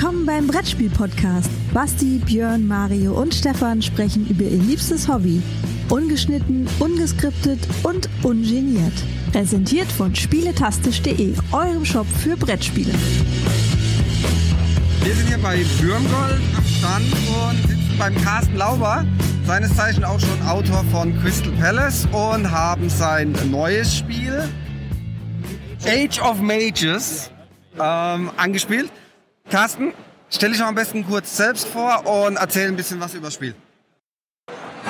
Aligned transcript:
Willkommen 0.00 0.24
beim 0.24 0.46
Brettspiel-Podcast. 0.46 1.50
Basti, 1.74 2.22
Björn, 2.24 2.66
Mario 2.66 3.20
und 3.20 3.34
Stefan 3.34 3.82
sprechen 3.82 4.26
über 4.30 4.44
ihr 4.44 4.56
liebstes 4.56 5.06
Hobby. 5.06 5.42
Ungeschnitten, 5.90 6.66
ungeskriptet 6.78 7.58
und 7.82 8.08
ungeniert. 8.22 8.94
Präsentiert 9.30 9.92
von 9.92 10.14
spieletastisch.de, 10.14 11.34
eurem 11.52 11.84
Shop 11.84 12.06
für 12.06 12.34
Brettspiele. 12.34 12.94
Wir 15.02 15.14
sind 15.14 15.28
hier 15.28 15.36
bei 15.36 15.58
Würmgold 15.80 16.40
am 16.56 16.64
Stand 16.64 17.12
und 17.12 17.68
sitzen 17.68 17.98
beim 17.98 18.14
Carsten 18.22 18.56
Lauber, 18.56 19.04
seines 19.46 19.76
Zeichen 19.76 20.02
auch 20.02 20.18
schon 20.18 20.40
Autor 20.48 20.82
von 20.92 21.14
Crystal 21.20 21.52
Palace 21.60 22.08
und 22.10 22.50
haben 22.50 22.88
sein 22.88 23.36
neues 23.50 23.98
Spiel 23.98 24.48
Age 25.84 26.22
of 26.22 26.40
Mages 26.40 27.30
ähm, 27.78 28.30
angespielt. 28.38 28.90
Carsten, 29.50 29.92
stell 30.30 30.52
dich 30.52 30.62
am 30.62 30.76
besten 30.76 31.04
kurz 31.04 31.36
selbst 31.36 31.66
vor 31.66 32.06
und 32.06 32.36
erzähl 32.36 32.68
ein 32.68 32.76
bisschen 32.76 33.00
was 33.00 33.14
über 33.14 33.26
das 33.26 33.34
Spiel. 33.34 33.54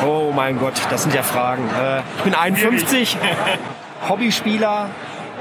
Oh 0.04 0.32
mein 0.34 0.58
Gott, 0.58 0.74
das 0.90 1.02
sind 1.02 1.14
ja 1.14 1.22
Fragen. 1.22 1.68
Äh, 1.70 2.00
ich 2.18 2.24
bin 2.24 2.34
51, 2.34 3.16
Hobbyspieler 4.08 4.90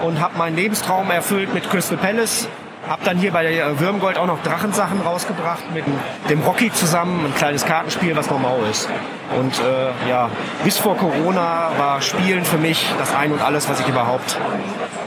und 0.04 0.22
habe 0.22 0.38
meinen 0.38 0.56
Lebenstraum 0.56 1.12
erfüllt 1.12 1.54
mit 1.54 1.70
Crystal 1.70 1.98
Palace. 1.98 2.48
Hab 2.88 3.04
dann 3.04 3.18
hier 3.18 3.32
bei 3.32 3.46
äh, 3.46 3.80
Würmgold 3.80 4.18
auch 4.18 4.26
noch 4.26 4.42
Drachensachen 4.42 5.02
rausgebracht 5.02 5.64
mit 5.74 5.84
dem 6.30 6.42
Rocky 6.42 6.72
zusammen, 6.72 7.26
ein 7.26 7.36
kleines 7.36 7.66
Kartenspiel, 7.66 8.16
was 8.16 8.30
normal 8.30 8.60
ist. 8.72 8.90
Und 9.38 9.60
äh, 9.60 10.10
ja, 10.10 10.30
bis 10.64 10.78
vor 10.78 10.96
Corona 10.96 11.72
war 11.78 12.02
Spielen 12.02 12.46
für 12.46 12.58
mich 12.58 12.86
das 12.98 13.14
Ein 13.14 13.34
und 13.34 13.42
Alles, 13.42 13.68
was 13.68 13.82
ich 13.82 13.88
überhaupt, 13.88 14.38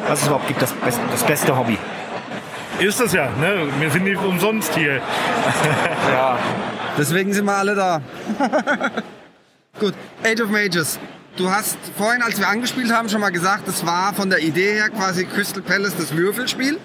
was 0.07 0.21
es 0.21 0.27
überhaupt 0.27 0.49
gibt, 0.49 0.61
das, 0.61 0.75
das 0.85 1.25
beste 1.25 1.57
Hobby. 1.57 1.79
Ist 2.83 3.01
das 3.01 3.13
ja, 3.13 3.29
ne? 3.41 3.69
Wir 3.79 3.91
sind 3.91 4.05
nicht 4.05 4.21
umsonst 4.23 4.75
hier. 4.75 5.01
Ja, 6.11 6.39
Deswegen 6.99 7.33
sind 7.33 7.45
wir 7.45 7.55
alle 7.57 7.75
da. 7.75 8.01
Gut, 9.81 9.95
Age 10.25 10.43
of 10.43 10.51
Mages. 10.51 10.99
Du 11.37 11.51
hast 11.51 11.79
vorhin, 11.97 12.23
als 12.23 12.39
wir 12.39 12.49
angespielt 12.49 12.93
haben, 12.93 13.09
schon 13.09 13.21
mal 13.21 13.31
gesagt, 13.31 13.67
es 13.69 13.87
war 13.87 14.13
von 14.13 14.29
der 14.29 14.41
Idee 14.41 14.75
her 14.75 14.91
quasi 14.91 15.25
Crystal 15.25 15.63
Palace 15.63 15.97
das 15.97 16.15
Würfelspiel. 16.15 16.79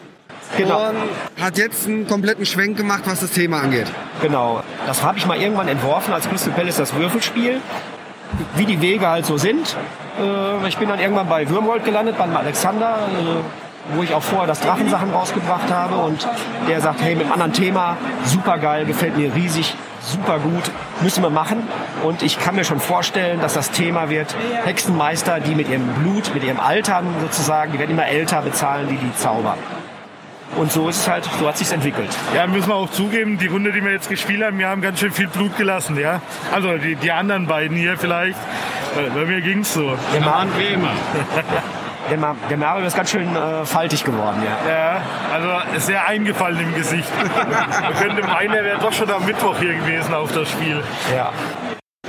genau. 0.56 0.90
Und 0.90 1.44
hat 1.44 1.58
jetzt 1.58 1.88
einen 1.88 2.08
kompletten 2.08 2.46
Schwenk 2.46 2.78
gemacht, 2.78 3.04
was 3.06 3.20
das 3.20 3.32
Thema 3.32 3.62
angeht. 3.62 3.88
Genau. 4.22 4.64
Das 4.86 5.04
habe 5.04 5.18
ich 5.18 5.26
mal 5.26 5.38
irgendwann 5.38 5.68
entworfen 5.68 6.14
als 6.14 6.30
Crystal 6.30 6.54
Palace 6.54 6.78
das 6.78 6.94
Würfelspiel. 6.96 7.60
Wie 8.56 8.66
die 8.66 8.80
Wege 8.82 9.08
halt 9.08 9.26
so 9.26 9.38
sind. 9.38 9.76
Äh, 10.22 10.68
ich 10.68 10.78
bin 10.78 10.88
dann 10.90 11.00
irgendwann 11.00 11.28
bei 11.28 11.50
Würmgold 11.50 11.84
gelandet, 11.84 12.18
beim 12.18 12.36
Alexander, 12.36 13.08
äh, 13.20 13.67
wo 13.94 14.04
ich 14.04 14.14
auch 14.14 14.24
vorher 14.24 14.48
das 14.48 14.60
Drachensachen 14.60 15.12
rausgebracht 15.12 15.72
habe. 15.72 15.96
Und 15.96 16.28
der 16.68 16.82
sagt, 16.82 17.02
hey, 17.02 17.16
mit 17.16 17.26
einem 17.26 17.34
anderen 17.34 17.54
Thema, 17.54 17.98
super 18.24 18.58
geil, 18.58 18.86
gefällt 18.86 19.18
mir 19.18 19.34
riesig, 19.34 19.76
super 20.02 20.40
gut, 20.40 20.72
müssen 21.02 21.24
wir 21.24 21.30
machen. 21.30 21.68
Und 22.04 22.24
ich 22.24 22.40
kann 22.40 22.56
mir 22.56 22.64
schon 22.64 22.80
vorstellen, 22.80 23.42
dass 23.42 23.54
das 23.54 23.72
Thema 23.72 24.10
wird, 24.10 24.36
Hexenmeister, 24.66 25.40
die 25.40 25.56
mit 25.56 25.70
ihrem 25.70 25.88
Blut, 25.96 26.34
mit 26.34 26.44
ihrem 26.44 26.60
Altern 26.60 27.08
sozusagen, 27.22 27.72
die 27.72 27.80
werden 27.80 27.92
immer 27.92 28.08
älter 28.08 28.42
bezahlen, 28.42 28.88
die 28.90 28.98
die 28.98 29.16
zaubern. 29.16 29.58
Und 30.56 30.72
so 30.72 30.88
ist 30.90 31.02
es 31.02 31.08
halt, 31.08 31.30
so 31.40 31.48
hat 31.48 31.58
sich's 31.58 31.72
entwickelt. 31.72 32.10
Ja, 32.34 32.48
müssen 32.48 32.70
wir 32.70 32.76
auch 32.76 32.90
zugeben, 32.90 33.38
die 33.38 33.48
Runde, 33.48 33.72
die 33.72 33.84
wir 33.84 33.92
jetzt 33.92 34.10
gespielt 34.10 34.44
haben, 34.44 34.58
wir 34.58 34.70
haben 34.70 34.82
ganz 34.82 35.00
schön 35.00 35.12
viel 35.12 35.28
Blut 35.28 35.56
gelassen, 35.58 36.00
ja. 36.00 36.22
Also 36.52 36.78
die, 36.78 36.96
die 36.96 37.12
anderen 37.12 37.48
beiden 37.48 37.78
hier 37.78 37.98
vielleicht. 37.98 38.40
Bei, 38.96 39.26
mir 39.26 39.42
ging's 39.42 39.74
so. 39.74 39.96
Der, 40.14 40.22
Mar 40.22 40.48
der, 42.10 42.18
Mar 42.18 42.36
der 42.50 42.58
Mario 42.58 42.86
ist 42.86 42.96
ganz 42.96 43.10
schön 43.10 43.36
äh, 43.36 43.66
faltig 43.66 44.04
geworden, 44.04 44.42
ja. 44.44 44.70
Ja, 44.70 45.02
also 45.34 45.80
sehr 45.80 46.06
eingefallen 46.08 46.60
im 46.60 46.76
Gesicht. 46.76 47.10
Man 47.82 47.94
könnte 47.96 48.24
meinen, 48.24 48.54
er 48.54 48.64
wäre 48.64 48.80
doch 48.80 48.94
schon 48.94 49.10
am 49.12 49.26
Mittwoch 49.26 49.58
hier 49.60 49.74
gewesen 49.76 50.14
auf 50.14 50.32
das 50.32 50.50
Spiel. 50.50 50.84
ja. 51.16 51.32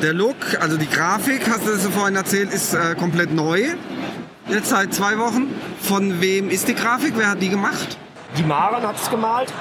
Der 0.00 0.12
Look, 0.12 0.36
also 0.60 0.76
die 0.76 0.88
Grafik, 0.88 1.48
hast 1.50 1.66
du 1.66 1.72
das 1.72 1.82
so 1.82 1.91
vorhin 1.91 2.14
erzählt, 2.14 2.53
ist 2.53 2.72
äh, 2.72 2.94
komplett 2.94 3.32
neu. 3.32 3.64
Jetzt 4.47 4.69
seit 4.69 4.94
zwei 4.94 5.19
Wochen. 5.19 5.48
Von 5.81 6.20
wem 6.20 6.50
ist 6.50 6.69
die 6.69 6.75
Grafik? 6.76 7.15
Wer 7.16 7.30
hat 7.30 7.42
die 7.42 7.48
gemacht? 7.48 7.98
Die 8.36 8.44
Maren 8.44 8.86
hat 8.86 8.94
es 8.97 9.10
gemalt. 9.10 9.53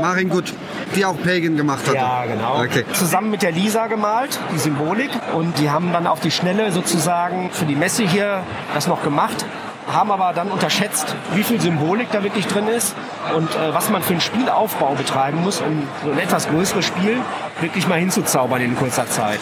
Marin 0.00 0.30
Gut, 0.30 0.54
die 0.96 1.04
auch 1.04 1.16
Pagan 1.22 1.56
gemacht 1.56 1.86
hat. 1.86 1.94
Ja, 1.94 2.24
genau. 2.24 2.62
Okay. 2.62 2.84
Zusammen 2.94 3.30
mit 3.30 3.42
der 3.42 3.52
Lisa 3.52 3.86
gemalt, 3.88 4.38
die 4.54 4.58
Symbolik. 4.58 5.10
Und 5.34 5.58
die 5.58 5.68
haben 5.70 5.92
dann 5.92 6.06
auf 6.06 6.20
die 6.20 6.30
Schnelle 6.30 6.72
sozusagen 6.72 7.50
für 7.52 7.66
die 7.66 7.76
Messe 7.76 8.04
hier 8.04 8.44
das 8.74 8.86
noch 8.86 9.02
gemacht. 9.02 9.44
Haben 9.90 10.12
aber 10.12 10.32
dann 10.32 10.50
unterschätzt, 10.50 11.14
wie 11.34 11.42
viel 11.42 11.60
Symbolik 11.60 12.10
da 12.12 12.22
wirklich 12.22 12.46
drin 12.46 12.68
ist 12.68 12.94
und 13.36 13.50
äh, 13.54 13.74
was 13.74 13.90
man 13.90 14.02
für 14.02 14.12
einen 14.12 14.20
Spielaufbau 14.20 14.94
betreiben 14.94 15.42
muss, 15.42 15.60
um 15.60 15.88
so 16.04 16.12
ein 16.12 16.18
etwas 16.18 16.48
größeres 16.48 16.84
Spiel 16.84 17.20
wirklich 17.60 17.88
mal 17.88 17.98
hinzuzaubern 17.98 18.62
in 18.62 18.76
kurzer 18.76 19.08
Zeit. 19.08 19.40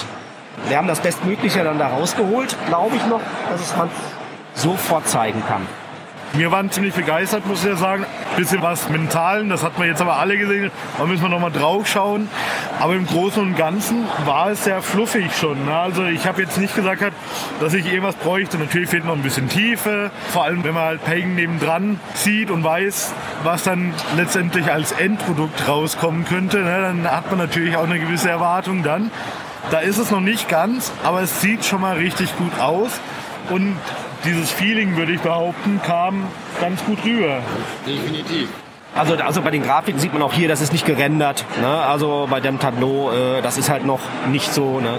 Wir 0.69 0.77
haben 0.77 0.89
das 0.89 1.01
Bestmögliche 1.01 1.63
dann 1.63 1.79
da 1.79 1.89
rausgeholt, 1.89 2.57
glaube 2.69 2.97
ich 2.97 3.07
noch, 3.07 3.21
dass 3.51 3.61
es 3.61 3.77
man 3.77 3.91
sofort 4.55 5.09
zeigen 5.09 5.43
kann. 5.47 5.67
Wir 6.33 6.53
waren 6.53 6.71
ziemlich 6.71 6.95
begeistert, 6.95 7.45
muss 7.47 7.65
ich 7.65 7.71
ja 7.71 7.77
sagen. 7.77 8.07
Bisschen 8.37 8.63
was 8.63 8.89
Mentalen, 8.89 9.49
das 9.49 9.65
hat 9.65 9.79
man 9.79 9.89
jetzt 9.89 10.01
aber 10.01 10.19
alle 10.19 10.39
gesehen. 10.39 10.71
Da 10.97 11.05
müssen 11.05 11.23
wir 11.23 11.29
nochmal 11.29 11.51
drauf 11.51 11.89
schauen. 11.89 12.29
Aber 12.79 12.95
im 12.95 13.05
Großen 13.05 13.43
und 13.43 13.57
Ganzen 13.57 14.05
war 14.25 14.51
es 14.51 14.63
sehr 14.63 14.81
fluffig 14.81 15.37
schon. 15.37 15.65
ne? 15.65 15.75
Also 15.75 16.05
ich 16.05 16.27
habe 16.27 16.41
jetzt 16.43 16.57
nicht 16.57 16.77
gesagt, 16.77 17.03
dass 17.59 17.75
ich 17.75 17.87
irgendwas 17.87 18.15
bräuchte. 18.15 18.59
Natürlich 18.59 18.89
fehlt 18.89 19.05
noch 19.05 19.15
ein 19.15 19.23
bisschen 19.23 19.49
Tiefe. 19.49 20.13
Vor 20.33 20.45
allem, 20.45 20.63
wenn 20.63 20.73
man 20.73 20.85
halt 20.85 21.05
Pagan 21.05 21.35
nebendran 21.35 21.99
sieht 22.15 22.53
und 22.53 22.63
weiß, 22.63 23.13
was 23.43 23.65
dann 23.65 23.93
letztendlich 24.17 24.71
als 24.71 24.93
Endprodukt 24.93 25.67
rauskommen 25.67 26.25
könnte, 26.25 26.59
ne? 26.59 26.81
dann 26.81 27.11
hat 27.11 27.29
man 27.31 27.39
natürlich 27.39 27.77
auch 27.77 27.85
eine 27.85 27.99
gewisse 27.99 28.31
Erwartung 28.31 28.85
dann. 28.85 29.11
Da 29.73 29.81
ist 29.81 29.99
es 29.99 30.13
noch 30.13 30.21
nicht 30.21 30.49
ganz, 30.49 30.93
aber 31.03 31.23
es 31.23 31.41
sieht 31.41 31.65
schon 31.65 31.81
mal 31.81 31.97
richtig 31.97 32.37
gut 32.37 32.59
aus. 32.61 33.01
Und 33.51 33.77
dieses 34.25 34.51
Feeling, 34.51 34.97
würde 34.97 35.13
ich 35.13 35.21
behaupten, 35.21 35.81
kam 35.85 36.27
ganz 36.61 36.85
gut 36.85 36.99
rüber. 37.05 37.41
Also, 38.95 39.15
also 39.15 39.43
bei 39.43 39.51
den 39.51 39.63
Grafiken 39.63 40.01
sieht 40.01 40.13
man 40.13 40.23
auch 40.23 40.33
hier, 40.33 40.49
das 40.49 40.61
ist 40.61 40.73
nicht 40.73 40.85
gerendert. 40.85 41.45
Ne? 41.61 41.69
Also 41.69 42.27
bei 42.29 42.41
dem 42.41 42.59
Tableau, 42.59 43.11
äh, 43.13 43.41
das 43.41 43.57
ist 43.57 43.71
halt 43.71 43.87
noch 43.87 44.01
nicht 44.31 44.53
so. 44.53 44.81
Ne? 44.81 44.99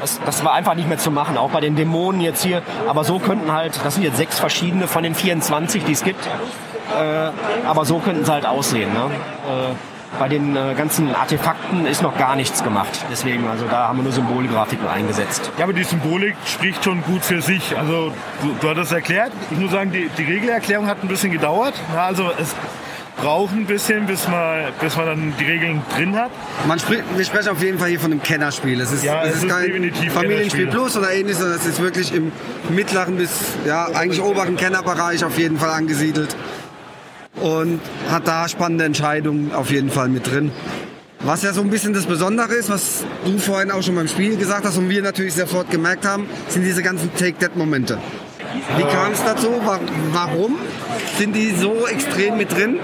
Das, 0.00 0.20
das 0.24 0.44
war 0.44 0.52
einfach 0.52 0.74
nicht 0.74 0.88
mehr 0.88 0.98
zu 0.98 1.10
machen, 1.10 1.36
auch 1.36 1.50
bei 1.50 1.60
den 1.60 1.74
Dämonen 1.74 2.20
jetzt 2.20 2.44
hier. 2.44 2.62
Aber 2.86 3.02
so 3.02 3.18
könnten 3.18 3.52
halt, 3.52 3.80
das 3.84 3.94
sind 3.94 4.04
jetzt 4.04 4.16
sechs 4.16 4.38
verschiedene 4.38 4.86
von 4.86 5.02
den 5.02 5.14
24, 5.14 5.84
die 5.84 5.92
es 5.92 6.04
gibt. 6.04 6.24
Äh, 6.26 7.66
aber 7.66 7.84
so 7.84 7.98
könnten 7.98 8.24
sie 8.24 8.32
halt 8.32 8.46
aussehen. 8.46 8.92
Ne? 8.92 9.10
Äh, 9.10 9.97
bei 10.18 10.28
den 10.28 10.56
äh, 10.56 10.74
ganzen 10.76 11.14
Artefakten 11.14 11.86
ist 11.86 12.02
noch 12.02 12.16
gar 12.16 12.36
nichts 12.36 12.62
gemacht. 12.64 13.04
Deswegen, 13.10 13.46
also 13.48 13.66
da 13.66 13.88
haben 13.88 13.98
wir 13.98 14.04
nur 14.04 14.12
Symbolgrafiken 14.12 14.86
eingesetzt. 14.86 15.50
Ja, 15.58 15.64
aber 15.64 15.72
die 15.72 15.84
Symbolik 15.84 16.34
spricht 16.46 16.84
schon 16.84 17.02
gut 17.02 17.24
für 17.24 17.42
sich. 17.42 17.76
Also 17.76 18.12
du, 18.42 18.54
du 18.60 18.68
hattest 18.68 18.92
erklärt. 18.92 19.32
Ich 19.50 19.58
muss 19.58 19.70
sagen, 19.70 19.92
die, 19.92 20.08
die 20.16 20.24
Regelerklärung 20.24 20.86
hat 20.86 21.02
ein 21.02 21.08
bisschen 21.08 21.30
gedauert. 21.32 21.74
Ja, 21.94 22.06
also 22.06 22.30
es 22.40 22.54
braucht 23.18 23.52
ein 23.52 23.66
bisschen, 23.66 24.06
bis 24.06 24.28
man, 24.28 24.66
bis 24.80 24.96
man 24.96 25.06
dann 25.06 25.32
die 25.38 25.44
Regeln 25.44 25.82
drin 25.94 26.16
hat. 26.16 26.30
Man 26.66 26.78
spricht, 26.78 27.02
wir 27.16 27.24
sprechen 27.24 27.48
auf 27.48 27.62
jeden 27.62 27.78
Fall 27.78 27.88
hier 27.88 28.00
von 28.00 28.12
einem 28.12 28.22
Kennerspiel. 28.22 28.80
Es 28.80 28.92
ist, 28.92 29.04
Ja, 29.04 29.22
es 29.24 29.30
es 29.30 29.36
ist 29.38 29.44
ist 29.44 29.50
kein 29.50 30.10
Familienspiel. 30.10 30.68
Plus 30.68 30.96
oder 30.96 31.12
ähnliches, 31.12 31.40
sondern 31.40 31.58
es 31.58 31.66
ist 31.66 31.82
wirklich 31.82 32.14
im 32.14 32.32
mittleren 32.70 33.16
bis 33.16 33.30
ja, 33.66 33.86
eigentlich 33.94 34.22
oberen 34.22 34.56
Kennerbereich 34.56 35.24
auf 35.24 35.36
jeden 35.36 35.58
Fall 35.58 35.70
angesiedelt. 35.70 36.36
Und 37.40 37.80
hat 38.10 38.26
da 38.26 38.48
spannende 38.48 38.84
Entscheidungen 38.84 39.52
auf 39.54 39.70
jeden 39.70 39.90
Fall 39.90 40.08
mit 40.08 40.30
drin. 40.30 40.50
Was 41.20 41.42
ja 41.42 41.52
so 41.52 41.60
ein 41.62 41.70
bisschen 41.70 41.92
das 41.92 42.06
Besondere 42.06 42.54
ist, 42.54 42.70
was 42.70 43.04
du 43.24 43.38
vorhin 43.38 43.70
auch 43.72 43.82
schon 43.82 43.94
beim 43.96 44.06
Spiel 44.08 44.36
gesagt 44.36 44.64
hast 44.64 44.76
und 44.78 44.88
wir 44.88 45.02
natürlich 45.02 45.34
sofort 45.34 45.68
gemerkt 45.70 46.06
haben, 46.06 46.26
sind 46.48 46.62
diese 46.64 46.82
ganzen 46.82 47.12
Take-That-Momente. 47.16 47.98
Wie 48.76 48.82
kam 48.84 49.12
es 49.12 49.22
dazu? 49.24 49.48
Wa- 49.64 49.80
Warum 50.12 50.56
sind 51.18 51.34
die 51.34 51.50
so 51.50 51.86
extrem 51.88 52.36
mit 52.36 52.56
drin? 52.56 52.78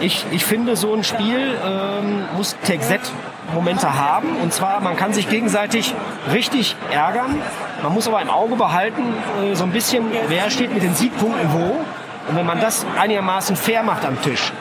Ich, 0.00 0.24
ich 0.30 0.44
finde, 0.44 0.76
so 0.76 0.94
ein 0.94 1.02
Spiel 1.04 1.56
ähm, 1.64 2.24
muss 2.36 2.56
Take-Set-Momente 2.66 3.94
haben. 3.98 4.36
Und 4.42 4.52
zwar, 4.52 4.80
man 4.80 4.96
kann 4.96 5.12
sich 5.12 5.28
gegenseitig 5.28 5.94
richtig 6.32 6.76
ärgern. 6.92 7.36
Man 7.82 7.92
muss 7.94 8.06
aber 8.06 8.22
im 8.22 8.30
Auge 8.30 8.54
behalten, 8.56 9.02
äh, 9.42 9.54
so 9.56 9.64
ein 9.64 9.70
bisschen, 9.72 10.04
wer 10.28 10.50
steht 10.50 10.72
mit 10.72 10.82
den 10.84 10.94
Siegpunkten 10.94 11.48
wo. 11.52 11.80
Und 12.28 12.36
wenn 12.36 12.46
man 12.46 12.60
das 12.60 12.86
einigermaßen 12.98 13.56
fair 13.56 13.82
macht 13.82 14.04
am 14.04 14.20
Tisch, 14.22 14.52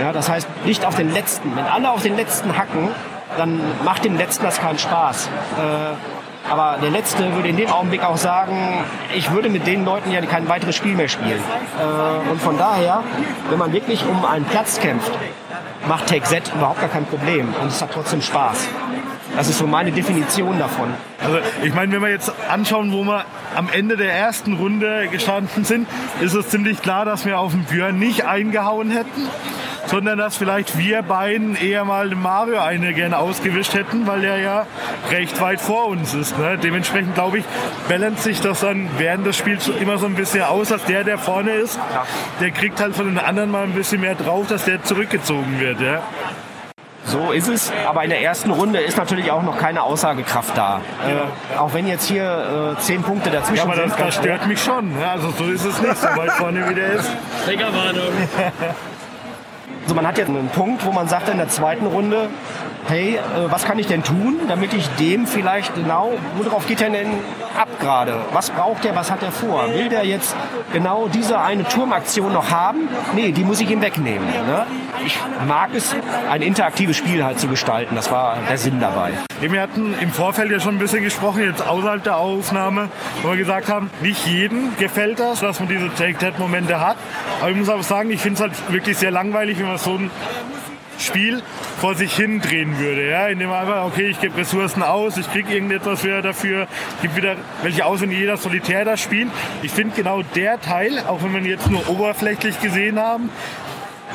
ja, 0.00 0.12
das 0.12 0.28
heißt 0.28 0.48
nicht 0.64 0.84
auf 0.84 0.96
den 0.96 1.12
letzten. 1.12 1.54
Wenn 1.56 1.66
alle 1.66 1.90
auf 1.90 2.02
den 2.02 2.16
letzten 2.16 2.56
hacken, 2.56 2.88
dann 3.36 3.60
macht 3.84 4.04
dem 4.04 4.16
letzten 4.16 4.44
das 4.44 4.60
keinen 4.60 4.78
Spaß. 4.78 5.26
Äh, 5.26 6.50
aber 6.50 6.78
der 6.82 6.90
letzte 6.90 7.32
würde 7.34 7.48
in 7.48 7.56
dem 7.56 7.70
Augenblick 7.70 8.02
auch 8.02 8.16
sagen, 8.16 8.84
ich 9.14 9.30
würde 9.30 9.48
mit 9.48 9.66
den 9.66 9.84
Leuten 9.84 10.10
ja 10.10 10.20
kein 10.22 10.48
weiteres 10.48 10.74
Spiel 10.74 10.94
mehr 10.94 11.08
spielen. 11.08 11.42
Äh, 11.78 12.30
und 12.30 12.40
von 12.40 12.58
daher, 12.58 13.02
wenn 13.50 13.58
man 13.58 13.72
wirklich 13.72 14.04
um 14.06 14.24
einen 14.24 14.44
Platz 14.46 14.80
kämpft, 14.80 15.12
macht 15.86 16.08
Take 16.08 16.24
Z 16.24 16.52
überhaupt 16.54 16.80
gar 16.80 16.88
kein 16.88 17.04
Problem 17.04 17.54
und 17.60 17.68
es 17.68 17.80
hat 17.80 17.90
trotzdem 17.92 18.22
Spaß. 18.22 18.68
Das 19.36 19.48
ist 19.48 19.58
so 19.58 19.66
meine 19.66 19.92
Definition 19.92 20.58
davon. 20.58 20.88
Also 21.22 21.38
ich 21.62 21.74
meine, 21.74 21.92
wenn 21.92 22.02
wir 22.02 22.10
jetzt 22.10 22.32
anschauen, 22.50 22.92
wo 22.92 23.04
wir 23.04 23.24
am 23.54 23.68
Ende 23.70 23.96
der 23.96 24.12
ersten 24.12 24.54
Runde 24.54 25.08
gestanden 25.10 25.64
sind, 25.64 25.88
ist 26.20 26.34
es 26.34 26.48
ziemlich 26.48 26.82
klar, 26.82 27.04
dass 27.04 27.24
wir 27.24 27.38
auf 27.38 27.52
den 27.52 27.64
Björn 27.64 27.98
nicht 27.98 28.24
eingehauen 28.26 28.90
hätten. 28.90 29.28
sondern 29.86 30.18
dass 30.18 30.36
vielleicht 30.36 30.78
wir 30.78 31.02
beiden 31.02 31.56
eher 31.56 31.84
mal 31.84 32.14
Mario 32.14 32.60
eine 32.60 32.94
gerne 32.94 33.18
ausgewischt 33.18 33.74
hätten, 33.74 34.06
weil 34.06 34.22
er 34.22 34.38
ja 34.38 34.66
recht 35.10 35.40
weit 35.40 35.60
vor 35.60 35.86
uns 35.86 36.14
ist. 36.14 36.38
Ne? 36.38 36.58
Dementsprechend 36.62 37.14
glaube 37.14 37.38
ich, 37.38 37.44
balance 37.88 38.22
sich 38.22 38.40
das 38.40 38.60
dann 38.60 38.88
während 38.98 39.26
des 39.26 39.36
Spiels 39.36 39.68
immer 39.80 39.98
so 39.98 40.06
ein 40.06 40.14
bisschen 40.14 40.42
aus, 40.42 40.68
dass 40.68 40.84
der, 40.84 41.02
der 41.02 41.18
vorne 41.18 41.50
ist, 41.50 41.78
der 42.40 42.50
kriegt 42.52 42.80
halt 42.80 42.94
von 42.94 43.06
den 43.06 43.18
anderen 43.18 43.50
mal 43.50 43.64
ein 43.64 43.72
bisschen 43.72 44.00
mehr 44.00 44.14
drauf, 44.14 44.46
dass 44.46 44.64
der 44.64 44.82
zurückgezogen 44.84 45.58
wird. 45.58 45.80
Ja? 45.80 46.02
So 47.04 47.32
ist 47.32 47.48
es, 47.48 47.72
aber 47.88 48.04
in 48.04 48.10
der 48.10 48.22
ersten 48.22 48.50
Runde 48.50 48.78
ist 48.78 48.96
natürlich 48.96 49.30
auch 49.30 49.42
noch 49.42 49.58
keine 49.58 49.82
Aussagekraft 49.82 50.56
da. 50.56 50.80
Äh, 51.06 51.58
auch 51.58 51.72
wenn 51.72 51.86
jetzt 51.86 52.06
hier 52.06 52.74
äh, 52.76 52.80
zehn 52.80 53.02
Punkte 53.02 53.30
dazwischen 53.30 53.56
Ja, 53.56 53.62
aber 53.64 53.74
das, 53.74 53.94
sind. 53.94 54.06
das 54.06 54.14
stört 54.14 54.46
mich 54.46 54.62
schon. 54.62 54.92
Ja, 55.00 55.12
also 55.12 55.30
so 55.30 55.44
ist 55.44 55.64
es 55.64 55.80
nicht, 55.80 55.96
so 55.96 56.06
weit 56.08 56.30
vorne 56.32 56.68
wie 56.68 56.74
der 56.74 56.92
ist. 56.92 57.10
Triggerwarnung. 57.44 58.02
Also 59.82 59.94
man 59.94 60.06
hat 60.06 60.18
jetzt 60.18 60.28
einen 60.28 60.48
Punkt, 60.50 60.84
wo 60.84 60.92
man 60.92 61.08
sagt 61.08 61.28
in 61.30 61.38
der 61.38 61.48
zweiten 61.48 61.86
Runde, 61.86 62.28
hey, 62.86 63.16
äh, 63.16 63.20
was 63.50 63.64
kann 63.64 63.76
ich 63.78 63.88
denn 63.88 64.04
tun, 64.04 64.38
damit 64.46 64.72
ich 64.72 64.88
dem 65.00 65.26
vielleicht 65.26 65.74
genau, 65.74 66.12
worauf 66.36 66.66
geht 66.68 66.80
er 66.80 66.90
denn 66.90 67.08
ab 67.58 67.66
gerade? 67.80 68.14
Was 68.32 68.50
braucht 68.50 68.84
er, 68.84 68.94
was 68.94 69.10
hat 69.10 69.22
er 69.24 69.32
vor? 69.32 69.66
Will 69.74 69.88
der 69.88 70.04
jetzt 70.04 70.36
genau 70.72 71.08
diese 71.12 71.40
eine 71.40 71.64
Turmaktion 71.64 72.32
noch 72.32 72.52
haben? 72.52 72.88
Nee, 73.14 73.32
die 73.32 73.42
muss 73.42 73.60
ich 73.60 73.68
ihm 73.68 73.82
wegnehmen. 73.82 74.28
Ne? 74.28 74.66
Ich 75.04 75.18
mag 75.46 75.70
es, 75.74 75.94
ein 76.30 76.42
interaktives 76.42 76.96
Spiel 76.96 77.24
halt 77.24 77.38
zu 77.38 77.48
gestalten. 77.48 77.94
Das 77.94 78.10
war 78.10 78.38
der 78.48 78.58
Sinn 78.58 78.80
dabei. 78.80 79.12
Wir 79.40 79.60
hatten 79.60 79.94
im 80.00 80.10
Vorfeld 80.10 80.50
ja 80.50 80.60
schon 80.60 80.76
ein 80.76 80.78
bisschen 80.78 81.02
gesprochen, 81.02 81.42
jetzt 81.42 81.66
außerhalb 81.66 82.02
der 82.02 82.16
Aufnahme, 82.16 82.88
wo 83.22 83.30
wir 83.30 83.36
gesagt 83.36 83.68
haben, 83.68 83.90
nicht 84.02 84.26
jedem 84.26 84.76
gefällt 84.76 85.20
das, 85.20 85.40
dass 85.40 85.60
man 85.60 85.68
diese 85.68 85.92
Take-That-Momente 85.94 86.80
hat. 86.80 86.96
Aber 87.40 87.50
ich 87.50 87.56
muss 87.56 87.68
auch 87.68 87.82
sagen, 87.82 88.10
ich 88.10 88.20
finde 88.20 88.34
es 88.34 88.40
halt 88.40 88.72
wirklich 88.72 88.98
sehr 88.98 89.10
langweilig, 89.10 89.58
wenn 89.58 89.66
man 89.66 89.78
so 89.78 89.96
ein 89.96 90.10
Spiel 90.98 91.42
vor 91.80 91.94
sich 91.94 92.14
hin 92.14 92.40
drehen 92.40 92.78
würde. 92.78 93.08
Ja? 93.08 93.28
Indem 93.28 93.48
man 93.48 93.60
einfach, 93.60 93.84
okay, 93.86 94.08
ich 94.08 94.20
gebe 94.20 94.36
Ressourcen 94.36 94.82
aus, 94.82 95.16
ich 95.16 95.30
kriege 95.32 95.52
irgendetwas 95.52 96.04
wieder 96.04 96.20
dafür, 96.20 96.66
gebe 97.00 97.16
wieder 97.16 97.36
welche 97.62 97.86
aus, 97.86 98.02
wenn 98.02 98.10
jeder 98.10 98.36
solitär 98.36 98.84
das 98.84 99.00
spielt. 99.00 99.28
Ich 99.62 99.70
finde 99.70 99.96
genau 99.96 100.22
der 100.34 100.60
Teil, 100.60 100.98
auch 101.08 101.22
wenn 101.22 101.32
wir 101.32 101.40
ihn 101.40 101.46
jetzt 101.46 101.70
nur 101.70 101.88
oberflächlich 101.88 102.60
gesehen 102.60 102.98
haben, 102.98 103.30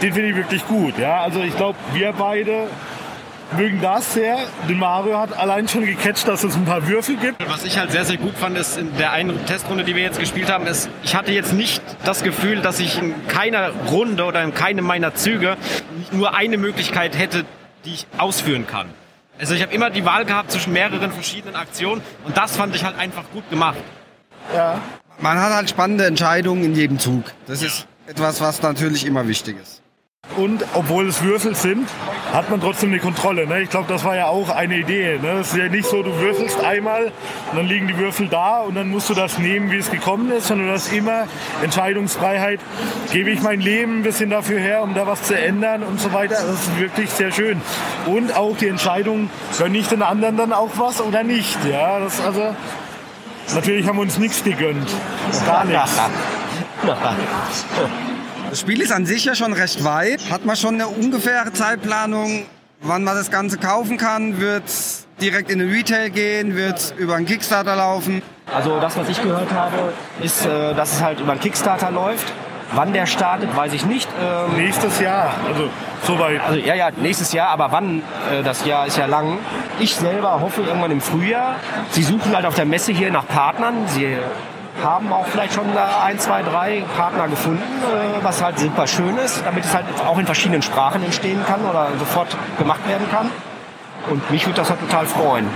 den 0.01 0.13
finde 0.13 0.29
ich 0.29 0.35
wirklich 0.35 0.65
gut. 0.67 0.97
Ja? 0.97 1.21
Also 1.21 1.41
ich 1.41 1.55
glaube, 1.55 1.77
wir 1.93 2.13
beide 2.13 2.67
mögen 3.57 3.79
das 3.81 4.13
sehr. 4.13 4.37
Den 4.67 4.79
Mario 4.79 5.19
hat 5.19 5.37
allein 5.37 5.67
schon 5.67 5.85
gecatcht, 5.85 6.27
dass 6.27 6.43
es 6.43 6.55
ein 6.55 6.65
paar 6.65 6.87
Würfel 6.87 7.15
gibt. 7.17 7.47
Was 7.47 7.63
ich 7.63 7.77
halt 7.77 7.91
sehr, 7.91 8.05
sehr 8.05 8.17
gut 8.17 8.35
fand, 8.35 8.57
ist 8.57 8.77
in 8.77 8.95
der 8.97 9.11
einen 9.11 9.45
Testrunde, 9.45 9.83
die 9.83 9.95
wir 9.95 10.03
jetzt 10.03 10.19
gespielt 10.19 10.51
haben, 10.51 10.67
ist, 10.67 10.89
ich 11.03 11.15
hatte 11.15 11.31
jetzt 11.31 11.53
nicht 11.53 11.81
das 12.03 12.23
Gefühl, 12.23 12.61
dass 12.61 12.79
ich 12.79 12.97
in 12.97 13.13
keiner 13.27 13.69
Runde 13.91 14.25
oder 14.25 14.43
in 14.43 14.53
keinem 14.53 14.85
meiner 14.85 15.15
Züge 15.15 15.57
nur 16.11 16.35
eine 16.35 16.57
Möglichkeit 16.57 17.17
hätte, 17.17 17.45
die 17.85 17.93
ich 17.93 18.07
ausführen 18.17 18.65
kann. 18.67 18.87
Also 19.39 19.53
ich 19.53 19.61
habe 19.61 19.73
immer 19.73 19.89
die 19.89 20.05
Wahl 20.05 20.25
gehabt 20.25 20.51
zwischen 20.51 20.73
mehreren 20.73 21.11
verschiedenen 21.11 21.55
Aktionen 21.55 22.01
und 22.23 22.37
das 22.37 22.55
fand 22.55 22.75
ich 22.75 22.83
halt 22.83 22.97
einfach 22.97 23.23
gut 23.33 23.49
gemacht. 23.49 23.77
Man 25.19 25.39
hat 25.39 25.53
halt 25.53 25.69
spannende 25.69 26.05
Entscheidungen 26.05 26.63
in 26.63 26.75
jedem 26.75 26.99
Zug. 26.99 27.23
Das 27.47 27.61
ist 27.61 27.87
etwas, 28.07 28.41
was 28.41 28.61
natürlich 28.61 29.05
immer 29.05 29.27
wichtig 29.27 29.57
ist. 29.61 29.81
Und 30.37 30.65
obwohl 30.73 31.07
es 31.07 31.23
Würfel 31.23 31.55
sind, 31.55 31.87
hat 32.33 32.49
man 32.49 32.59
trotzdem 32.59 32.89
eine 32.89 32.99
Kontrolle. 32.99 33.47
Ne? 33.47 33.61
Ich 33.61 33.69
glaube, 33.69 33.85
das 33.87 34.03
war 34.03 34.17
ja 34.17 34.25
auch 34.25 34.49
eine 34.49 34.75
Idee. 34.75 35.17
Ne? 35.21 35.39
Es 35.39 35.53
ist 35.53 35.57
ja 35.57 35.69
nicht 35.69 35.87
so, 35.87 36.03
du 36.03 36.19
würfelst 36.19 36.61
einmal 36.61 37.05
und 37.05 37.57
dann 37.57 37.65
liegen 37.67 37.87
die 37.87 37.97
Würfel 37.97 38.27
da 38.27 38.59
und 38.59 38.75
dann 38.75 38.89
musst 38.89 39.09
du 39.09 39.13
das 39.13 39.37
nehmen, 39.37 39.71
wie 39.71 39.77
es 39.77 39.89
gekommen 39.89 40.31
ist, 40.31 40.47
sondern 40.47 40.67
du 40.67 40.73
hast 40.73 40.91
immer 40.91 41.27
Entscheidungsfreiheit. 41.63 42.59
Gebe 43.13 43.29
ich 43.29 43.41
mein 43.41 43.61
Leben 43.61 43.99
ein 43.99 44.03
bisschen 44.03 44.29
dafür 44.29 44.59
her, 44.59 44.83
um 44.83 44.93
da 44.93 45.07
was 45.07 45.23
zu 45.23 45.39
ändern 45.39 45.83
und 45.83 46.01
so 46.01 46.11
weiter. 46.11 46.35
Das 46.35 46.43
ist 46.43 46.79
wirklich 46.79 47.09
sehr 47.11 47.31
schön. 47.31 47.61
Und 48.05 48.35
auch 48.35 48.57
die 48.57 48.67
Entscheidung, 48.67 49.29
gönne 49.57 49.77
ich 49.77 49.87
den 49.87 50.01
anderen 50.01 50.35
dann 50.35 50.51
auch 50.51 50.71
was 50.75 50.99
oder 50.99 51.23
nicht. 51.23 51.57
Ja, 51.63 51.99
das 51.99 52.19
also 52.19 52.53
natürlich 53.53 53.87
haben 53.87 53.97
wir 53.97 54.01
uns 54.01 54.17
nichts 54.17 54.43
gegönnt. 54.43 54.89
Gar 55.45 55.63
nichts. 55.65 56.01
Das 58.55 58.61
Spiel 58.61 58.79
ist 58.79 58.93
an 58.93 59.05
sich 59.05 59.25
ja 59.25 59.35
schon 59.35 59.51
recht 59.51 59.83
weit. 59.83 60.31
Hat 60.31 60.45
man 60.45 60.55
schon 60.55 60.75
eine 60.75 60.87
ungefähre 60.87 61.51
Zeitplanung, 61.51 62.45
wann 62.79 63.03
man 63.03 63.17
das 63.17 63.29
Ganze 63.29 63.57
kaufen 63.57 63.97
kann? 63.97 64.39
Wird 64.39 64.63
direkt 65.19 65.51
in 65.51 65.59
den 65.59 65.69
Retail 65.69 66.09
gehen? 66.09 66.55
Wird 66.55 66.93
über 66.97 67.15
einen 67.15 67.25
Kickstarter 67.25 67.75
laufen? 67.75 68.21
Also 68.55 68.79
das, 68.79 68.95
was 68.95 69.09
ich 69.09 69.21
gehört 69.21 69.51
habe, 69.51 69.91
ist, 70.23 70.45
äh, 70.45 70.73
dass 70.73 70.93
es 70.93 71.03
halt 71.03 71.19
über 71.19 71.33
einen 71.33 71.41
Kickstarter 71.41 71.91
läuft. 71.91 72.31
Wann 72.73 72.93
der 72.93 73.07
startet, 73.07 73.53
weiß 73.53 73.73
ich 73.73 73.85
nicht. 73.85 74.07
Ähm, 74.23 74.55
Nächstes 74.55 75.01
Jahr, 75.01 75.33
also 75.45 75.67
soweit. 76.07 76.39
Also 76.39 76.57
ja, 76.57 76.75
ja, 76.75 76.91
nächstes 76.95 77.33
Jahr, 77.33 77.49
aber 77.49 77.73
wann? 77.73 78.03
Äh, 78.31 78.41
das 78.41 78.65
Jahr 78.65 78.87
ist 78.87 78.97
ja 78.97 79.05
lang. 79.05 79.37
Ich 79.81 79.97
selber 79.97 80.39
hoffe 80.39 80.61
irgendwann 80.61 80.91
im 80.91 81.01
Frühjahr. 81.01 81.57
Sie 81.91 82.03
suchen 82.03 82.33
halt 82.33 82.45
auf 82.45 82.55
der 82.55 82.63
Messe 82.63 82.93
hier 82.93 83.11
nach 83.11 83.27
Partnern. 83.27 83.85
Sie 83.87 84.15
haben 84.83 85.11
auch 85.11 85.25
vielleicht 85.27 85.53
schon 85.53 85.65
ein, 85.77 86.19
zwei, 86.19 86.43
drei 86.43 86.83
Partner 86.95 87.27
gefunden, 87.27 87.63
äh, 87.63 88.23
was 88.23 88.43
halt 88.43 88.59
super 88.59 88.87
schön 88.87 89.17
ist, 89.17 89.41
damit 89.45 89.65
es 89.65 89.73
halt 89.73 89.85
auch 90.05 90.17
in 90.17 90.25
verschiedenen 90.25 90.61
Sprachen 90.61 91.03
entstehen 91.03 91.39
kann 91.45 91.63
oder 91.65 91.89
sofort 91.99 92.35
gemacht 92.57 92.87
werden 92.87 93.07
kann. 93.09 93.29
Und 94.09 94.29
mich 94.31 94.45
würde 94.45 94.57
das 94.57 94.69
halt 94.69 94.79
total 94.81 95.05
freuen. 95.05 95.47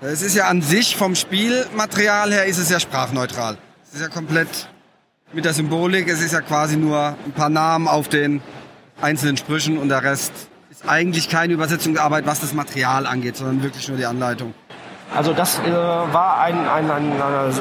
Es 0.00 0.22
ist 0.22 0.34
ja 0.34 0.46
an 0.48 0.62
sich 0.62 0.96
vom 0.96 1.14
Spielmaterial 1.14 2.32
her 2.32 2.46
ist 2.46 2.58
es 2.58 2.68
ja 2.70 2.80
sprachneutral. 2.80 3.56
Es 3.84 3.94
ist 3.94 4.00
ja 4.00 4.08
komplett 4.08 4.68
mit 5.32 5.44
der 5.44 5.52
Symbolik. 5.52 6.08
Es 6.08 6.20
ist 6.20 6.32
ja 6.32 6.40
quasi 6.40 6.76
nur 6.76 7.16
ein 7.24 7.32
paar 7.32 7.50
Namen 7.50 7.86
auf 7.86 8.08
den 8.08 8.42
einzelnen 9.00 9.36
Sprüchen 9.36 9.78
und 9.78 9.88
der 9.88 10.02
Rest 10.02 10.32
ist 10.70 10.88
eigentlich 10.88 11.28
keine 11.28 11.52
Übersetzungsarbeit, 11.52 12.26
was 12.26 12.40
das 12.40 12.52
Material 12.52 13.06
angeht, 13.06 13.36
sondern 13.36 13.62
wirklich 13.62 13.86
nur 13.88 13.96
die 13.96 14.06
Anleitung. 14.06 14.54
Also 15.16 15.32
das 15.32 15.58
äh, 15.58 15.70
war 15.72 16.40
ein, 16.40 16.54
ein, 16.68 16.90
ein, 16.90 17.12
ein 17.12 17.60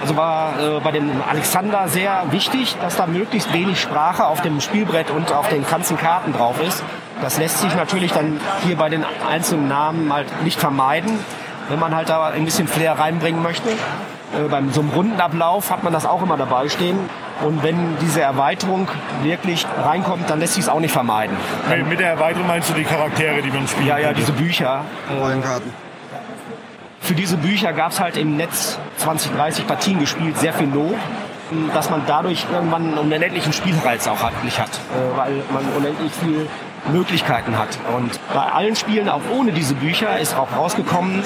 also 0.00 0.16
war 0.16 0.54
äh, 0.60 0.80
bei 0.80 0.90
dem 0.90 1.10
Alexander 1.30 1.88
sehr 1.88 2.24
wichtig, 2.30 2.76
dass 2.82 2.96
da 2.96 3.06
möglichst 3.06 3.52
wenig 3.52 3.80
Sprache 3.80 4.26
auf 4.26 4.40
dem 4.42 4.60
Spielbrett 4.60 5.10
und 5.10 5.32
auf 5.32 5.48
den 5.48 5.64
ganzen 5.66 5.96
Karten 5.96 6.32
drauf 6.32 6.60
ist. 6.60 6.82
Das 7.20 7.38
lässt 7.38 7.58
sich 7.60 7.74
natürlich 7.76 8.12
dann 8.12 8.40
hier 8.66 8.76
bei 8.76 8.88
den 8.88 9.04
einzelnen 9.30 9.68
Namen 9.68 10.12
halt 10.12 10.26
nicht 10.42 10.58
vermeiden, 10.58 11.18
wenn 11.68 11.78
man 11.78 11.94
halt 11.94 12.08
da 12.08 12.26
ein 12.26 12.44
bisschen 12.44 12.66
Flair 12.66 12.98
reinbringen 12.98 13.42
möchte. 13.42 13.68
Äh, 13.70 14.48
beim 14.50 14.72
so 14.72 14.80
einem 14.80 14.90
Rundenablauf 14.90 15.70
hat 15.70 15.84
man 15.84 15.92
das 15.92 16.04
auch 16.04 16.20
immer 16.22 16.36
dabei 16.36 16.68
stehen. 16.68 16.98
Und 17.44 17.62
wenn 17.62 17.96
diese 18.00 18.20
Erweiterung 18.20 18.88
wirklich 19.22 19.66
reinkommt, 19.84 20.28
dann 20.28 20.40
lässt 20.40 20.54
sich 20.54 20.64
es 20.64 20.68
auch 20.68 20.80
nicht 20.80 20.92
vermeiden. 20.92 21.36
Mit- 21.68 21.88
Mit 21.88 22.00
der 22.00 22.08
Erweiterung 22.10 22.46
meinst 22.48 22.70
du 22.70 22.74
die 22.74 22.84
Charaktere, 22.84 23.40
die 23.40 23.50
man 23.50 23.66
spielt? 23.68 23.86
Ja, 23.88 23.98
ja, 23.98 24.12
diese 24.12 24.32
Bücher. 24.32 24.84
Rollenkarten. 25.20 25.72
Für 27.02 27.14
diese 27.14 27.36
Bücher 27.36 27.72
gab 27.72 27.90
es 27.90 28.00
halt 28.00 28.16
im 28.16 28.36
Netz 28.36 28.78
20, 28.98 29.32
30 29.32 29.66
Partien 29.66 29.98
gespielt, 29.98 30.38
sehr 30.38 30.52
viel 30.52 30.68
Lob, 30.68 30.96
dass 31.74 31.90
man 31.90 32.02
dadurch 32.06 32.46
irgendwann 32.50 32.86
einen 32.86 32.98
unendlichen 32.98 33.52
Spielreiz 33.52 34.06
auch 34.06 34.22
hat, 34.22 34.44
nicht 34.44 34.60
hat, 34.60 34.70
äh, 34.70 35.18
weil 35.18 35.42
man 35.52 35.64
unendlich 35.76 36.12
viel 36.12 36.48
Möglichkeiten 36.92 37.58
hat. 37.58 37.76
Und 37.96 38.18
bei 38.32 38.40
allen 38.40 38.76
Spielen, 38.76 39.08
auch 39.08 39.20
ohne 39.36 39.50
diese 39.50 39.74
Bücher, 39.74 40.18
ist 40.18 40.36
auch 40.36 40.48
rausgekommen, 40.56 41.22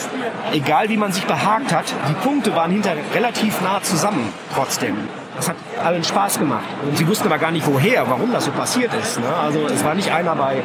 egal 0.52 0.88
wie 0.88 0.96
man 0.96 1.12
sich 1.12 1.26
behagt 1.26 1.74
hat, 1.74 1.92
die 2.08 2.14
Punkte 2.14 2.56
waren 2.56 2.70
hinterher 2.70 3.02
relativ 3.14 3.60
nah 3.60 3.82
zusammen 3.82 4.32
trotzdem. 4.54 4.96
Das 5.36 5.50
hat 5.50 5.56
allen 5.84 6.02
Spaß 6.02 6.38
gemacht. 6.38 6.64
Und 6.82 6.96
sie 6.96 7.06
wussten 7.06 7.26
aber 7.26 7.38
gar 7.38 7.50
nicht, 7.50 7.66
woher, 7.66 8.08
warum 8.08 8.32
das 8.32 8.46
so 8.46 8.50
passiert 8.50 8.94
ist. 8.94 9.20
Ne? 9.20 9.26
Also 9.28 9.66
es 9.66 9.84
war 9.84 9.94
nicht 9.94 10.10
einer 10.10 10.34
bei 10.34 10.62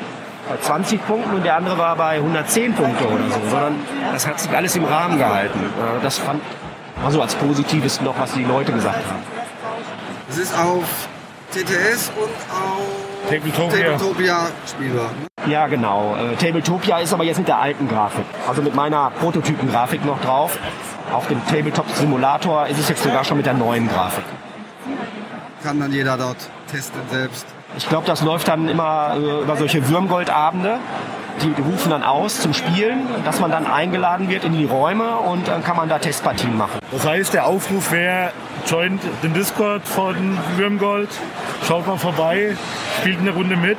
bei 0.49 0.57
20 0.59 1.05
Punkten 1.07 1.35
und 1.35 1.43
der 1.45 1.55
andere 1.55 1.77
war 1.77 1.95
bei 1.95 2.15
110 2.15 2.73
Punkte 2.73 3.05
oder 3.05 3.23
so, 3.29 3.49
sondern 3.49 3.75
das 4.11 4.27
hat 4.27 4.39
sich 4.39 4.51
alles 4.51 4.75
im 4.75 4.85
Rahmen 4.85 5.17
gehalten. 5.17 5.59
Äh, 5.59 6.03
Das 6.03 6.17
fand 6.17 6.41
war 7.01 7.11
so 7.11 7.21
als 7.21 7.33
Positives 7.35 7.99
noch, 8.01 8.19
was 8.19 8.33
die 8.33 8.43
Leute 8.43 8.71
gesagt 8.71 9.03
haben. 9.07 9.23
Es 10.29 10.37
ist 10.37 10.53
auf 10.57 10.83
TTS 11.51 12.11
und 12.15 12.29
auf 12.51 13.29
Tabletopia. 13.29 13.91
Tabletopia 13.91 14.47
spielbar. 14.67 15.09
Ja, 15.47 15.67
genau. 15.67 16.15
Äh, 16.15 16.35
Tabletopia 16.35 16.99
ist 16.99 17.11
aber 17.13 17.23
jetzt 17.23 17.39
mit 17.39 17.47
der 17.47 17.57
alten 17.59 17.87
Grafik, 17.87 18.25
also 18.47 18.61
mit 18.61 18.75
meiner 18.75 19.11
Prototypen-Grafik 19.19 20.05
noch 20.05 20.21
drauf. 20.21 20.57
Auf 21.11 21.27
dem 21.27 21.45
Tabletop-Simulator 21.47 22.67
ist 22.67 22.79
es 22.79 22.89
jetzt 22.89 23.03
sogar 23.03 23.23
schon 23.23 23.37
mit 23.37 23.45
der 23.45 23.53
neuen 23.53 23.89
Grafik. 23.89 24.23
Kann 25.63 25.79
dann 25.79 25.91
jeder 25.91 26.17
dort 26.17 26.37
testen 26.71 27.01
selbst. 27.09 27.45
Ich 27.77 27.87
glaube, 27.87 28.05
das 28.05 28.21
läuft 28.21 28.47
dann 28.47 28.67
immer 28.67 29.15
äh, 29.15 29.43
über 29.43 29.55
solche 29.55 29.87
Würmgoldabende. 29.89 30.79
Die, 31.41 31.49
die 31.49 31.61
rufen 31.61 31.89
dann 31.89 32.03
aus 32.03 32.41
zum 32.41 32.53
Spielen, 32.53 33.07
dass 33.25 33.39
man 33.39 33.49
dann 33.49 33.65
eingeladen 33.65 34.29
wird 34.29 34.43
in 34.43 34.53
die 34.53 34.65
Räume 34.65 35.15
und 35.17 35.47
dann 35.47 35.63
kann 35.63 35.77
man 35.77 35.87
da 35.89 35.97
Testpartien 35.97 36.55
machen. 36.57 36.79
Das 36.91 37.05
heißt, 37.05 37.33
der 37.33 37.45
Aufruf 37.47 37.91
wäre, 37.91 38.31
joint 38.67 39.01
den 39.23 39.33
Discord 39.33 39.87
von 39.87 40.37
Würmgold, 40.57 41.09
schaut 41.67 41.87
mal 41.87 41.97
vorbei, 41.97 42.55
spielt 42.99 43.19
eine 43.19 43.31
Runde 43.31 43.55
mit. 43.55 43.77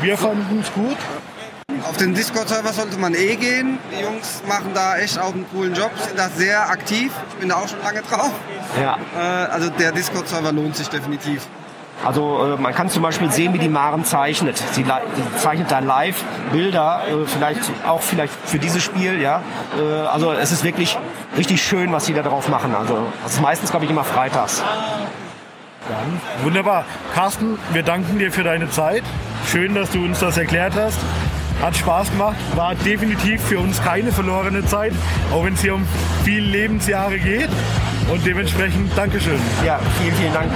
Wir 0.00 0.16
fanden 0.16 0.60
es 0.60 0.72
gut. 0.72 0.96
Auf 1.88 1.96
den 1.98 2.14
Discord-Server 2.14 2.72
sollte 2.72 2.98
man 2.98 3.14
eh 3.14 3.36
gehen. 3.36 3.78
Die 3.96 4.02
Jungs 4.02 4.42
machen 4.48 4.70
da 4.74 4.96
echt 4.96 5.18
auch 5.18 5.32
einen 5.32 5.46
coolen 5.52 5.74
Job, 5.74 5.90
sind 5.98 6.18
da 6.18 6.28
sehr 6.30 6.68
aktiv. 6.70 7.12
Ich 7.30 7.34
bin 7.36 7.50
da 7.50 7.56
auch 7.56 7.68
schon 7.68 7.80
lange 7.84 8.02
drauf. 8.02 8.32
Ja, 8.80 8.96
Äh, 9.16 9.20
also 9.50 9.70
der 9.70 9.92
Discord-Server 9.92 10.50
lohnt 10.52 10.76
sich 10.76 10.88
definitiv. 10.88 11.46
Also 12.04 12.54
äh, 12.54 12.60
man 12.60 12.74
kann 12.74 12.88
zum 12.88 13.02
Beispiel 13.02 13.30
sehen, 13.30 13.52
wie 13.52 13.58
die 13.58 13.68
Maren 13.68 14.04
zeichnet. 14.04 14.62
Sie, 14.72 14.84
zeichnet 15.36 15.70
dann 15.70 15.86
live 15.86 16.22
Bilder, 16.52 17.02
äh, 17.08 17.26
vielleicht 17.26 17.60
auch 17.86 18.00
vielleicht 18.00 18.32
für 18.44 18.58
dieses 18.58 18.82
Spiel, 18.82 19.20
ja. 19.20 19.42
Äh, 19.78 20.06
also 20.06 20.32
es 20.32 20.52
ist 20.52 20.64
wirklich 20.64 20.98
richtig 21.36 21.62
schön, 21.62 21.92
was 21.92 22.06
sie 22.06 22.14
da 22.14 22.22
drauf 22.22 22.48
machen. 22.48 22.74
Also 22.74 23.06
das 23.22 23.34
ist 23.34 23.40
meistens, 23.42 23.70
glaube 23.70 23.84
ich, 23.84 23.90
immer 23.90 24.04
freitags. 24.04 24.62
Dann, 25.88 26.44
wunderbar. 26.44 26.84
Carsten, 27.14 27.58
wir 27.72 27.82
danken 27.82 28.18
dir 28.18 28.30
für 28.32 28.44
deine 28.44 28.70
Zeit. 28.70 29.02
Schön, 29.50 29.74
dass 29.74 29.90
du 29.90 30.04
uns 30.04 30.20
das 30.20 30.38
erklärt 30.38 30.74
hast. 30.76 30.98
Hat 31.60 31.76
Spaß 31.76 32.10
gemacht, 32.10 32.36
war 32.54 32.74
definitiv 32.74 33.42
für 33.42 33.58
uns 33.58 33.82
keine 33.82 34.12
verlorene 34.12 34.64
Zeit, 34.64 34.92
auch 35.32 35.44
wenn 35.44 35.54
es 35.54 35.60
hier 35.60 35.74
um 35.74 35.86
viele 36.24 36.46
Lebensjahre 36.46 37.18
geht. 37.18 37.50
Und 38.10 38.24
dementsprechend 38.24 38.96
Dankeschön. 38.96 39.40
Ja, 39.64 39.78
vielen, 40.00 40.14
vielen 40.14 40.32
Dank. 40.32 40.50